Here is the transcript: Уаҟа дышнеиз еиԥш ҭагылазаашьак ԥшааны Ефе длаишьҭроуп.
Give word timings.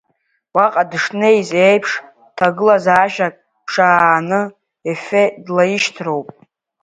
Уаҟа 0.55 0.83
дышнеиз 0.91 1.49
еиԥш 1.67 1.91
ҭагылазаашьак 2.37 3.33
ԥшааны 3.65 4.41
Ефе 4.91 5.23
длаишьҭроуп. 5.45 6.27